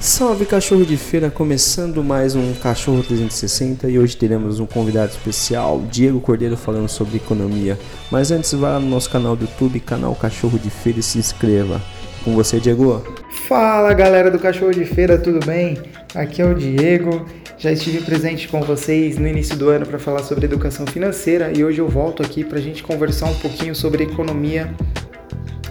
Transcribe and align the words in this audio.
Salve 0.00 0.46
cachorro 0.46 0.86
de 0.86 0.96
feira, 0.96 1.30
começando 1.30 2.02
mais 2.02 2.34
um 2.34 2.54
Cachorro 2.54 3.02
360 3.02 3.86
e 3.86 3.98
hoje 3.98 4.16
teremos 4.16 4.58
um 4.58 4.64
convidado 4.64 5.10
especial, 5.10 5.82
Diego 5.90 6.22
Cordeiro, 6.22 6.56
falando 6.56 6.88
sobre 6.88 7.18
economia. 7.18 7.78
Mas 8.10 8.30
antes, 8.30 8.50
vá 8.54 8.80
no 8.80 8.88
nosso 8.88 9.10
canal 9.10 9.36
do 9.36 9.44
YouTube, 9.44 9.78
canal 9.78 10.14
Cachorro 10.14 10.58
de 10.58 10.70
Feira 10.70 11.00
e 11.00 11.02
se 11.02 11.18
inscreva. 11.18 11.82
Com 12.24 12.34
você, 12.34 12.58
Diego. 12.58 13.04
Fala 13.46 13.92
galera 13.92 14.30
do 14.30 14.38
Cachorro 14.38 14.72
de 14.72 14.86
Feira, 14.86 15.18
tudo 15.18 15.44
bem? 15.44 15.76
Aqui 16.14 16.40
é 16.40 16.46
o 16.46 16.54
Diego. 16.54 17.26
Já 17.58 17.70
estive 17.70 18.00
presente 18.00 18.48
com 18.48 18.62
vocês 18.62 19.18
no 19.18 19.28
início 19.28 19.54
do 19.54 19.68
ano 19.68 19.84
para 19.84 19.98
falar 19.98 20.22
sobre 20.22 20.46
educação 20.46 20.86
financeira 20.86 21.52
e 21.54 21.62
hoje 21.62 21.78
eu 21.78 21.88
volto 21.88 22.22
aqui 22.22 22.42
para 22.42 22.58
a 22.58 22.62
gente 22.62 22.82
conversar 22.82 23.26
um 23.26 23.34
pouquinho 23.34 23.74
sobre 23.74 24.04
economia 24.04 24.74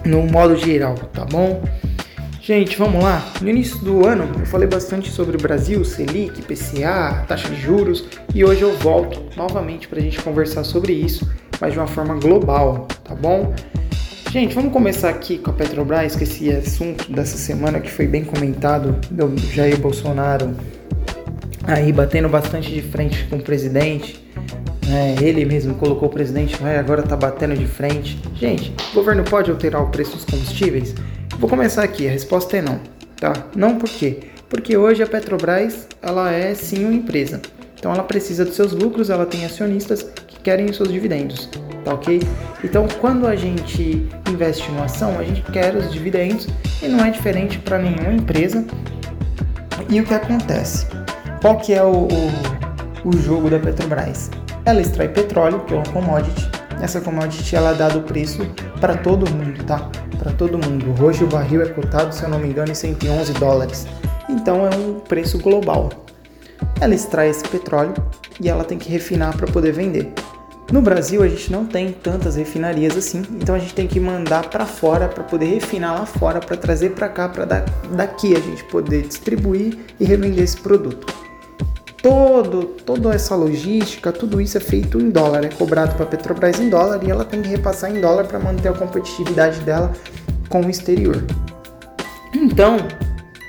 no 0.04 0.22
modo 0.22 0.56
geral, 0.56 0.94
tá 0.94 1.24
bom? 1.24 1.60
Gente, 2.50 2.76
vamos 2.76 3.00
lá. 3.04 3.32
No 3.40 3.48
início 3.48 3.78
do 3.78 4.04
ano 4.04 4.28
eu 4.40 4.44
falei 4.44 4.66
bastante 4.66 5.08
sobre 5.08 5.36
o 5.36 5.40
Brasil, 5.40 5.84
Selic, 5.84 6.42
PCA, 6.42 7.24
taxa 7.28 7.48
de 7.48 7.54
juros 7.54 8.04
e 8.34 8.44
hoje 8.44 8.62
eu 8.62 8.76
volto 8.76 9.22
novamente 9.36 9.86
para 9.86 10.00
a 10.00 10.02
gente 10.02 10.20
conversar 10.20 10.64
sobre 10.64 10.92
isso, 10.92 11.30
mas 11.60 11.72
de 11.72 11.78
uma 11.78 11.86
forma 11.86 12.16
global, 12.16 12.88
tá 13.04 13.14
bom? 13.14 13.54
Gente, 14.32 14.52
vamos 14.52 14.72
começar 14.72 15.10
aqui 15.10 15.38
com 15.38 15.52
a 15.52 15.52
Petrobras, 15.52 16.16
que 16.16 16.24
esse 16.24 16.50
assunto 16.50 17.12
dessa 17.12 17.38
semana 17.38 17.78
que 17.78 17.88
foi 17.88 18.08
bem 18.08 18.24
comentado 18.24 18.98
do 19.12 19.38
Jair 19.54 19.78
Bolsonaro 19.78 20.52
aí 21.68 21.92
batendo 21.92 22.28
bastante 22.28 22.68
de 22.72 22.82
frente 22.82 23.28
com 23.30 23.36
o 23.36 23.40
presidente. 23.40 24.20
Né? 24.88 25.14
Ele 25.22 25.44
mesmo 25.44 25.76
colocou 25.76 26.08
o 26.08 26.10
presidente, 26.10 26.56
agora 26.64 27.04
tá 27.04 27.14
batendo 27.14 27.54
de 27.54 27.68
frente. 27.68 28.18
Gente, 28.34 28.74
o 28.90 28.94
governo 28.96 29.22
pode 29.22 29.52
alterar 29.52 29.84
o 29.84 29.86
preço 29.88 30.16
dos 30.16 30.24
combustíveis? 30.24 30.96
Vou 31.40 31.48
começar 31.48 31.82
aqui, 31.84 32.06
a 32.06 32.10
resposta 32.10 32.58
é 32.58 32.60
não, 32.60 32.78
tá? 33.16 33.32
Não 33.56 33.78
por 33.78 33.88
quê? 33.88 34.24
Porque 34.50 34.76
hoje 34.76 35.02
a 35.02 35.06
Petrobras, 35.06 35.88
ela 36.02 36.30
é 36.30 36.54
sim 36.54 36.84
uma 36.84 36.92
empresa. 36.92 37.40
Então 37.78 37.90
ela 37.90 38.02
precisa 38.02 38.44
dos 38.44 38.54
seus 38.54 38.72
lucros, 38.72 39.08
ela 39.08 39.24
tem 39.24 39.46
acionistas 39.46 40.02
que 40.02 40.38
querem 40.40 40.66
os 40.66 40.76
seus 40.76 40.92
dividendos, 40.92 41.48
tá 41.82 41.94
ok? 41.94 42.20
Então 42.62 42.86
quando 43.00 43.26
a 43.26 43.34
gente 43.36 44.06
investe 44.30 44.70
em 44.70 44.74
uma 44.74 44.84
ação, 44.84 45.18
a 45.18 45.24
gente 45.24 45.40
quer 45.50 45.74
os 45.74 45.90
dividendos 45.90 46.46
e 46.82 46.88
não 46.88 47.02
é 47.02 47.10
diferente 47.10 47.58
para 47.58 47.78
nenhuma 47.78 48.12
empresa. 48.12 48.62
E 49.88 49.98
o 49.98 50.04
que 50.04 50.12
acontece? 50.12 50.86
Qual 51.40 51.56
que 51.56 51.72
é 51.72 51.82
o, 51.82 52.06
o, 52.06 53.08
o 53.08 53.16
jogo 53.16 53.48
da 53.48 53.58
Petrobras? 53.58 54.30
Ela 54.66 54.82
extrai 54.82 55.08
petróleo, 55.08 55.60
que 55.60 55.72
é 55.72 55.78
uma 55.78 55.86
commodity. 55.86 56.50
Essa 56.82 57.00
commodity 57.00 57.56
ela 57.56 57.70
é 57.70 57.74
dada 57.76 57.96
o 57.96 58.02
preço 58.02 58.46
para 58.78 58.94
todo 58.94 59.30
mundo, 59.30 59.64
tá? 59.64 59.90
Para 60.20 60.32
todo 60.32 60.58
mundo. 60.58 60.94
Hoje 61.02 61.24
o 61.24 61.26
barril 61.26 61.62
é 61.62 61.66
cotado, 61.66 62.14
se 62.14 62.22
eu 62.22 62.28
não 62.28 62.38
me 62.38 62.48
engano, 62.48 62.70
em 62.70 62.74
111 62.74 63.32
dólares. 63.32 63.86
Então 64.28 64.66
é 64.66 64.76
um 64.76 65.00
preço 65.00 65.38
global. 65.38 65.88
Ela 66.78 66.94
extrai 66.94 67.30
esse 67.30 67.42
petróleo 67.48 67.94
e 68.38 68.48
ela 68.48 68.62
tem 68.62 68.78
que 68.78 68.90
refinar 68.90 69.34
para 69.34 69.46
poder 69.46 69.72
vender. 69.72 70.12
No 70.70 70.82
Brasil 70.82 71.22
a 71.22 71.28
gente 71.28 71.50
não 71.50 71.64
tem 71.64 71.90
tantas 71.90 72.36
refinarias 72.36 72.96
assim, 72.96 73.22
então 73.32 73.54
a 73.54 73.58
gente 73.58 73.74
tem 73.74 73.88
que 73.88 73.98
mandar 73.98 74.48
para 74.48 74.64
fora 74.66 75.08
para 75.08 75.24
poder 75.24 75.46
refinar 75.46 75.98
lá 75.98 76.06
fora 76.06 76.38
para 76.38 76.56
trazer 76.56 76.90
para 76.90 77.08
cá 77.08 77.28
para 77.28 77.44
daqui 77.90 78.36
a 78.36 78.38
gente 78.38 78.62
poder 78.64 79.02
distribuir 79.02 79.78
e 79.98 80.04
revender 80.04 80.44
esse 80.44 80.58
produto 80.58 81.19
todo, 82.02 82.64
toda 82.84 83.14
essa 83.14 83.34
logística, 83.34 84.12
tudo 84.12 84.40
isso 84.40 84.56
é 84.56 84.60
feito 84.60 84.98
em 84.98 85.10
dólar, 85.10 85.44
é 85.44 85.48
cobrado 85.48 85.94
para 85.94 86.04
a 86.04 86.08
Petrobras 86.08 86.58
em 86.58 86.68
dólar 86.68 87.00
e 87.04 87.10
ela 87.10 87.24
tem 87.24 87.42
que 87.42 87.48
repassar 87.48 87.94
em 87.94 88.00
dólar 88.00 88.26
para 88.26 88.38
manter 88.38 88.68
a 88.68 88.72
competitividade 88.72 89.60
dela 89.60 89.92
com 90.48 90.62
o 90.62 90.70
exterior. 90.70 91.24
Então, 92.34 92.76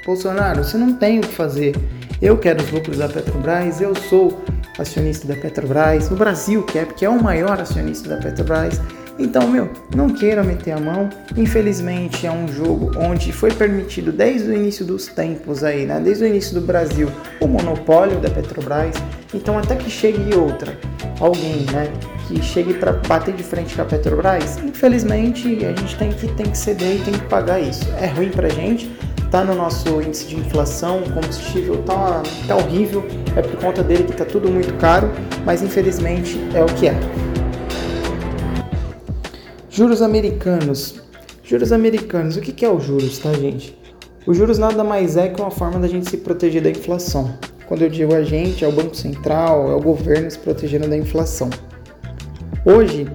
Bolsonaro, 0.06 0.64
você 0.64 0.78
não 0.78 0.94
tem 0.94 1.20
o 1.20 1.22
que 1.22 1.34
fazer. 1.34 1.76
Eu 2.22 2.38
quero 2.38 2.64
os 2.64 2.72
lucros 2.72 2.98
da 2.98 3.08
Petrobras, 3.08 3.82
eu 3.82 3.96
sou 3.96 4.42
acionista 4.78 5.28
da 5.28 5.36
Petrobras, 5.36 6.10
o 6.12 6.16
Brasil 6.16 6.64
quer, 6.64 6.86
porque 6.86 7.06
é 7.06 7.10
o 7.10 7.22
maior 7.22 7.60
acionista 7.60 8.10
da 8.10 8.18
Petrobras. 8.18 8.80
Então, 9.20 9.48
meu, 9.48 9.70
não 9.96 10.10
queira 10.10 10.44
meter 10.44 10.72
a 10.72 10.80
mão. 10.80 11.10
Infelizmente, 11.36 12.26
é 12.26 12.32
um 12.32 12.48
jogo 12.48 12.92
onde 12.98 13.32
foi 13.32 13.52
permitido 13.52 14.12
desde 14.12 14.50
o 14.50 14.54
início 14.54 14.86
dos 14.86 15.08
tempos 15.08 15.64
aí, 15.64 15.86
né? 15.86 16.00
Desde 16.00 16.24
o 16.24 16.28
início 16.28 16.54
do 16.54 16.62
Brasil, 16.62 17.10
o 17.40 17.48
monopólio 17.48 18.20
da 18.20 18.30
Petrobras. 18.30 18.96
Então, 19.34 19.58
até 19.58 19.76
que 19.76 19.90
chegue 19.90 20.34
outra, 20.36 20.78
alguém, 21.20 21.66
né? 21.72 21.92
Que 22.28 22.42
chegue 22.42 22.74
para 22.74 22.94
bater 22.94 23.34
de 23.34 23.44
frente 23.44 23.76
com 23.76 23.82
a 23.82 23.86
Petrobras, 23.86 24.58
infelizmente 24.64 25.66
a 25.66 25.74
gente 25.74 25.98
tem 25.98 26.12
que, 26.12 26.28
tem 26.30 26.46
que 26.46 26.58
ceder 26.58 26.96
e 26.96 27.00
tem 27.00 27.14
que 27.14 27.26
pagar 27.26 27.60
isso. 27.60 27.86
É 28.00 28.08
ruim 28.08 28.30
pra 28.30 28.48
gente, 28.50 28.90
tá 29.30 29.44
no 29.44 29.56
nosso 29.56 30.02
índice 30.02 30.28
de 30.28 30.38
inflação, 30.38 31.00
o 31.00 31.12
combustível 31.12 31.78
tá, 31.84 32.24
tá 32.48 32.56
horrível, 32.56 33.06
é 33.36 33.42
por 33.42 33.60
conta 33.60 33.84
dele 33.84 34.04
que 34.04 34.14
tá 34.14 34.26
tudo 34.26 34.50
muito 34.50 34.74
caro, 34.76 35.10
mas 35.46 35.62
infelizmente 35.62 36.40
é 36.54 36.62
o 36.62 36.68
que 36.68 36.88
é. 36.88 36.96
Juros 39.74 40.02
americanos. 40.02 40.96
Juros 41.46 41.72
americanos. 41.72 42.36
O 42.36 42.42
que 42.42 42.66
é 42.66 42.70
os 42.70 42.84
juros, 42.84 43.18
tá, 43.20 43.32
gente? 43.32 43.80
Os 44.28 44.36
juros 44.36 44.58
nada 44.58 44.84
mais 44.84 45.16
é 45.16 45.30
que 45.30 45.42
uma 45.42 45.50
forma 45.50 45.80
da 45.80 45.88
gente 45.88 46.10
se 46.10 46.18
proteger 46.18 46.62
da 46.62 46.70
inflação. 46.70 47.34
Quando 47.68 47.84
eu 47.84 47.90
digo 47.90 48.14
a 48.14 48.22
gente, 48.22 48.66
é 48.66 48.68
o 48.68 48.72
Banco 48.74 48.94
Central, 48.94 49.72
é 49.72 49.74
o 49.74 49.80
governo 49.80 50.30
se 50.30 50.38
protegendo 50.40 50.90
da 50.90 50.98
inflação. 50.98 51.50
Hoje, 52.66 53.08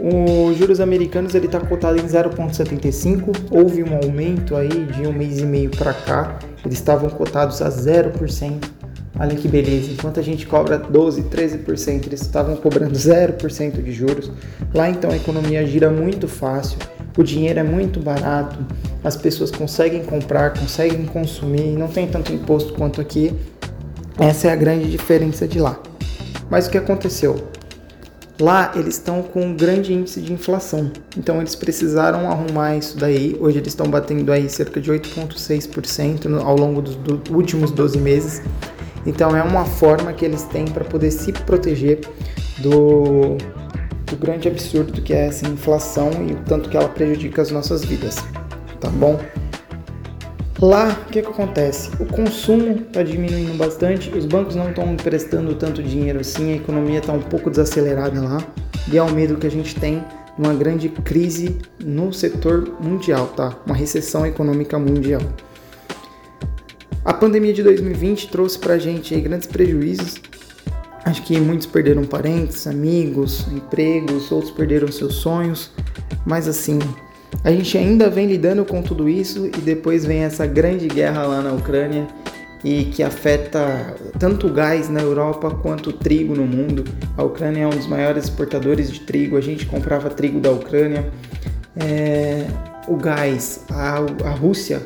os 0.00 0.56
juros 0.56 0.80
americanos 0.80 1.34
ele 1.34 1.44
está 1.44 1.60
cotado 1.60 1.98
em 1.98 2.06
0,75. 2.06 3.36
Houve 3.50 3.84
um 3.84 3.94
aumento 3.94 4.56
aí 4.56 4.86
de 4.86 5.06
um 5.06 5.12
mês 5.12 5.40
e 5.40 5.44
meio 5.44 5.68
para 5.68 5.92
cá. 5.92 6.38
Eles 6.64 6.78
estavam 6.78 7.10
cotados 7.10 7.60
a 7.60 7.68
0%. 7.68 8.77
Olha 9.20 9.34
que 9.34 9.48
beleza, 9.48 9.90
enquanto 9.90 10.20
a 10.20 10.22
gente 10.22 10.46
cobra 10.46 10.78
12, 10.78 11.24
13%, 11.24 12.06
eles 12.06 12.20
estavam 12.20 12.54
cobrando 12.54 12.94
0% 12.94 13.82
de 13.82 13.92
juros. 13.92 14.30
Lá 14.72 14.88
então 14.88 15.10
a 15.10 15.16
economia 15.16 15.66
gira 15.66 15.90
muito 15.90 16.28
fácil, 16.28 16.78
o 17.16 17.22
dinheiro 17.24 17.58
é 17.58 17.64
muito 17.64 17.98
barato, 17.98 18.56
as 19.02 19.16
pessoas 19.16 19.50
conseguem 19.50 20.04
comprar, 20.04 20.54
conseguem 20.54 21.04
consumir, 21.06 21.76
não 21.76 21.88
tem 21.88 22.06
tanto 22.06 22.32
imposto 22.32 22.74
quanto 22.74 23.00
aqui. 23.00 23.34
Essa 24.20 24.48
é 24.48 24.52
a 24.52 24.56
grande 24.56 24.88
diferença 24.88 25.48
de 25.48 25.58
lá. 25.58 25.80
Mas 26.48 26.68
o 26.68 26.70
que 26.70 26.78
aconteceu? 26.78 27.48
Lá 28.40 28.70
eles 28.76 28.94
estão 28.94 29.20
com 29.20 29.40
um 29.40 29.56
grande 29.56 29.92
índice 29.92 30.20
de 30.20 30.32
inflação, 30.32 30.92
então 31.16 31.38
eles 31.40 31.56
precisaram 31.56 32.30
arrumar 32.30 32.76
isso 32.76 32.96
daí. 32.96 33.36
Hoje 33.40 33.58
eles 33.58 33.72
estão 33.72 33.88
batendo 33.88 34.30
aí 34.30 34.48
cerca 34.48 34.80
de 34.80 34.92
8,6% 34.92 36.40
ao 36.40 36.56
longo 36.56 36.80
dos 36.80 36.94
do 36.94 37.20
últimos 37.34 37.72
12 37.72 37.98
meses. 37.98 38.40
Então 39.08 39.34
é 39.34 39.42
uma 39.42 39.64
forma 39.64 40.12
que 40.12 40.22
eles 40.22 40.42
têm 40.44 40.66
para 40.66 40.84
poder 40.84 41.10
se 41.10 41.32
proteger 41.32 42.00
do, 42.58 43.38
do 44.04 44.16
grande 44.20 44.48
absurdo 44.48 45.00
que 45.00 45.14
é 45.14 45.28
essa 45.28 45.48
inflação 45.48 46.10
e 46.28 46.32
o 46.32 46.36
tanto 46.44 46.68
que 46.68 46.76
ela 46.76 46.90
prejudica 46.90 47.40
as 47.40 47.50
nossas 47.50 47.82
vidas, 47.82 48.16
tá 48.78 48.90
bom? 48.90 49.18
Lá, 50.60 50.88
o 51.06 51.10
que, 51.10 51.22
que 51.22 51.28
acontece? 51.28 51.90
O 51.98 52.04
consumo 52.04 52.82
está 52.82 53.02
diminuindo 53.02 53.56
bastante, 53.56 54.10
os 54.10 54.26
bancos 54.26 54.54
não 54.54 54.68
estão 54.68 54.92
emprestando 54.92 55.54
tanto 55.54 55.82
dinheiro 55.82 56.20
assim, 56.20 56.52
a 56.52 56.56
economia 56.56 56.98
está 56.98 57.12
um 57.12 57.22
pouco 57.22 57.48
desacelerada 57.48 58.20
lá, 58.20 58.38
e 58.92 58.98
é 58.98 59.02
o 59.02 59.10
medo 59.10 59.36
que 59.36 59.46
a 59.46 59.50
gente 59.50 59.74
tem 59.74 60.04
uma 60.36 60.52
grande 60.52 60.90
crise 60.90 61.56
no 61.82 62.12
setor 62.12 62.76
mundial, 62.78 63.28
tá? 63.28 63.56
Uma 63.64 63.74
recessão 63.74 64.26
econômica 64.26 64.78
mundial. 64.78 65.22
A 67.08 67.14
pandemia 67.14 67.54
de 67.54 67.62
2020 67.62 68.28
trouxe 68.28 68.58
pra 68.58 68.76
gente 68.76 69.14
aí 69.14 69.22
grandes 69.22 69.46
prejuízos. 69.46 70.20
Acho 71.06 71.22
que 71.22 71.40
muitos 71.40 71.66
perderam 71.66 72.04
parentes, 72.04 72.66
amigos, 72.66 73.46
empregos, 73.50 74.30
outros 74.30 74.52
perderam 74.52 74.92
seus 74.92 75.14
sonhos. 75.14 75.70
Mas 76.26 76.46
assim, 76.46 76.78
a 77.42 77.50
gente 77.50 77.78
ainda 77.78 78.10
vem 78.10 78.26
lidando 78.26 78.62
com 78.62 78.82
tudo 78.82 79.08
isso 79.08 79.46
e 79.46 79.60
depois 79.62 80.04
vem 80.04 80.18
essa 80.18 80.44
grande 80.46 80.86
guerra 80.86 81.22
lá 81.22 81.40
na 81.40 81.50
Ucrânia 81.54 82.06
e 82.62 82.84
que 82.84 83.02
afeta 83.02 83.96
tanto 84.18 84.46
o 84.46 84.52
gás 84.52 84.90
na 84.90 85.00
Europa 85.00 85.50
quanto 85.50 85.88
o 85.88 85.92
trigo 85.94 86.34
no 86.34 86.44
mundo. 86.44 86.84
A 87.16 87.24
Ucrânia 87.24 87.62
é 87.62 87.66
um 87.66 87.70
dos 87.70 87.86
maiores 87.86 88.24
exportadores 88.24 88.92
de 88.92 89.00
trigo, 89.00 89.38
a 89.38 89.40
gente 89.40 89.64
comprava 89.64 90.10
trigo 90.10 90.40
da 90.40 90.50
Ucrânia. 90.50 91.10
É, 91.74 92.46
o 92.86 92.96
gás, 92.96 93.64
a, 93.70 93.96
a 94.26 94.30
Rússia 94.32 94.82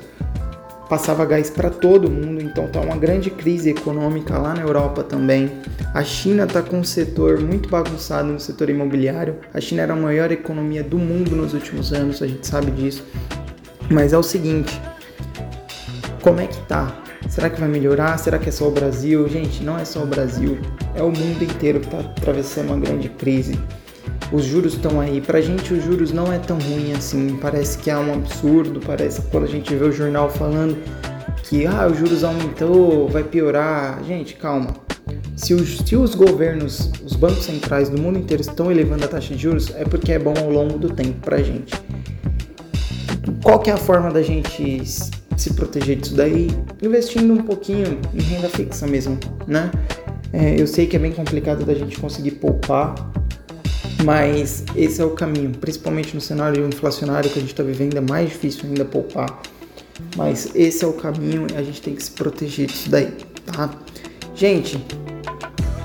passava 0.92 1.24
gás 1.24 1.48
para 1.48 1.70
todo 1.70 2.10
mundo, 2.10 2.42
então 2.42 2.66
tá 2.66 2.78
uma 2.78 2.98
grande 2.98 3.30
crise 3.30 3.70
econômica 3.70 4.36
lá 4.36 4.52
na 4.52 4.60
Europa 4.60 5.02
também. 5.02 5.50
A 5.94 6.04
China 6.04 6.46
tá 6.46 6.60
com 6.60 6.80
um 6.80 6.84
setor 6.84 7.40
muito 7.40 7.66
bagunçado 7.66 8.30
no 8.30 8.38
setor 8.38 8.68
imobiliário. 8.68 9.38
A 9.54 9.58
China 9.58 9.80
era 9.80 9.94
a 9.94 9.96
maior 9.96 10.30
economia 10.30 10.84
do 10.84 10.98
mundo 10.98 11.34
nos 11.34 11.54
últimos 11.54 11.94
anos, 11.94 12.20
a 12.20 12.26
gente 12.26 12.46
sabe 12.46 12.70
disso. 12.72 13.06
Mas 13.90 14.12
é 14.12 14.18
o 14.18 14.22
seguinte, 14.22 14.78
como 16.20 16.40
é 16.40 16.46
que 16.46 16.60
tá? 16.66 16.94
Será 17.26 17.48
que 17.48 17.58
vai 17.58 17.70
melhorar? 17.70 18.18
Será 18.18 18.38
que 18.38 18.50
é 18.50 18.52
só 18.52 18.68
o 18.68 18.70
Brasil? 18.70 19.26
Gente, 19.30 19.64
não 19.64 19.78
é 19.78 19.86
só 19.86 20.02
o 20.02 20.06
Brasil, 20.06 20.58
é 20.94 21.02
o 21.02 21.10
mundo 21.10 21.42
inteiro 21.42 21.80
que 21.80 21.86
está 21.86 22.00
atravessando 22.00 22.66
uma 22.66 22.78
grande 22.78 23.08
crise 23.08 23.58
os 24.32 24.44
juros 24.44 24.74
estão 24.74 25.00
aí. 25.00 25.20
Pra 25.20 25.40
gente 25.40 25.72
os 25.74 25.84
juros 25.84 26.12
não 26.12 26.32
é 26.32 26.38
tão 26.38 26.58
ruim 26.58 26.92
assim, 26.92 27.36
parece 27.40 27.78
que 27.78 27.90
é 27.90 27.96
um 27.96 28.14
absurdo, 28.14 28.80
parece 28.80 29.20
que 29.20 29.28
quando 29.28 29.44
a 29.44 29.48
gente 29.48 29.74
vê 29.74 29.84
o 29.84 29.92
jornal 29.92 30.30
falando 30.30 30.76
que 31.44 31.66
ah, 31.66 31.86
os 31.86 31.98
juros 31.98 32.24
aumentou, 32.24 33.08
vai 33.08 33.22
piorar. 33.22 34.02
Gente, 34.04 34.34
calma. 34.34 34.74
Se 35.36 35.54
os, 35.54 35.78
se 35.78 35.96
os 35.96 36.14
governos, 36.14 36.90
os 37.04 37.14
bancos 37.14 37.44
centrais 37.44 37.88
do 37.88 38.00
mundo 38.00 38.18
inteiro 38.18 38.40
estão 38.40 38.70
elevando 38.70 39.04
a 39.04 39.08
taxa 39.08 39.34
de 39.34 39.42
juros, 39.42 39.72
é 39.74 39.84
porque 39.84 40.12
é 40.12 40.18
bom 40.18 40.34
ao 40.38 40.50
longo 40.50 40.78
do 40.78 40.90
tempo 40.90 41.20
pra 41.20 41.42
gente. 41.42 41.74
Qual 43.42 43.58
que 43.58 43.70
é 43.70 43.72
a 43.72 43.76
forma 43.76 44.10
da 44.10 44.22
gente 44.22 44.82
se 44.84 45.52
proteger 45.54 45.96
disso 45.96 46.14
daí? 46.14 46.48
Investindo 46.80 47.32
um 47.34 47.42
pouquinho 47.42 47.98
em 48.14 48.22
renda 48.22 48.48
fixa 48.48 48.86
mesmo, 48.86 49.18
né? 49.46 49.70
É, 50.32 50.58
eu 50.58 50.66
sei 50.66 50.86
que 50.86 50.96
é 50.96 50.98
bem 50.98 51.12
complicado 51.12 51.64
da 51.64 51.74
gente 51.74 51.98
conseguir 51.98 52.32
poupar, 52.32 52.94
mas 54.04 54.64
esse 54.76 55.00
é 55.00 55.04
o 55.04 55.10
caminho, 55.10 55.50
principalmente 55.50 56.14
no 56.14 56.20
cenário 56.20 56.66
inflacionário 56.66 57.30
que 57.30 57.38
a 57.38 57.42
gente 57.42 57.52
está 57.52 57.62
vivendo, 57.62 57.96
é 57.96 58.00
mais 58.00 58.28
difícil 58.30 58.64
ainda 58.64 58.84
poupar. 58.84 59.42
Mas 60.16 60.50
esse 60.54 60.84
é 60.84 60.86
o 60.86 60.92
caminho 60.92 61.46
e 61.52 61.56
a 61.56 61.62
gente 61.62 61.80
tem 61.80 61.94
que 61.94 62.02
se 62.02 62.10
proteger 62.10 62.66
disso 62.66 62.90
daí, 62.90 63.12
tá? 63.46 63.70
Gente, 64.34 64.84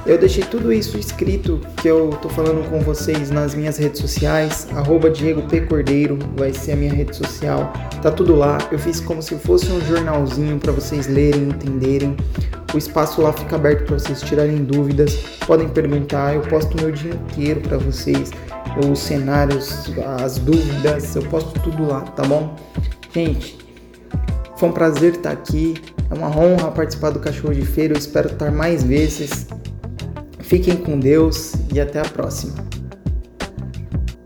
eu 0.08 0.18
deixei 0.18 0.44
tudo 0.46 0.72
isso 0.72 0.98
escrito 0.98 1.60
que 1.82 1.90
eu 1.90 2.12
tô 2.22 2.30
falando 2.30 2.68
com 2.70 2.80
vocês 2.80 3.30
nas 3.30 3.54
minhas 3.54 3.76
redes 3.78 4.00
sociais, 4.00 4.66
arroba 4.72 5.10
Diego 5.10 5.42
P. 5.44 5.60
Cordeiro, 5.62 6.18
vai 6.38 6.54
ser 6.54 6.72
a 6.72 6.76
minha 6.78 6.94
rede 6.94 7.14
social, 7.14 7.74
tá 8.02 8.10
tudo 8.10 8.34
lá. 8.34 8.58
Eu 8.72 8.80
fiz 8.80 9.02
como 9.02 9.22
se 9.22 9.36
fosse 9.36 9.70
um 9.70 9.82
jornalzinho 9.86 10.58
para 10.60 10.72
vocês 10.72 11.08
lerem, 11.08 11.50
entenderem. 11.50 12.16
O 12.74 12.78
espaço 12.78 13.22
lá 13.22 13.32
fica 13.34 13.56
aberto 13.56 13.86
para 13.86 13.98
vocês 13.98 14.22
tirarem 14.22 14.64
dúvidas, 14.64 15.16
podem 15.46 15.70
perguntar, 15.70 16.36
eu 16.36 16.42
posto 16.42 16.76
meu 16.82 16.92
dia 16.92 17.14
inteiro 17.14 17.62
para 17.62 17.78
vocês, 17.78 18.32
os 18.92 19.00
cenários, 19.00 19.92
as 20.22 20.38
dúvidas, 20.38 21.16
eu 21.16 21.24
posto 21.24 21.60
tudo 21.62 21.88
lá, 21.88 22.02
tá 22.02 22.24
bom? 22.24 22.56
Gente, 23.14 23.58
foi 24.58 24.70
um 24.70 24.72
prazer 24.72 25.14
estar 25.14 25.32
aqui. 25.32 25.76
É 26.10 26.14
uma 26.14 26.30
honra 26.30 26.72
participar 26.72 27.12
do 27.12 27.20
Cachorro 27.20 27.54
de 27.54 27.66
Feira. 27.66 27.94
Eu 27.94 27.98
espero 27.98 28.28
estar 28.28 28.52
mais 28.52 28.84
vezes. 28.84 29.48
Fiquem 30.40 30.78
com 30.78 31.00
Deus 31.00 31.54
e 31.74 31.80
até 31.80 32.00
a 32.00 32.06
próxima. 32.06 32.56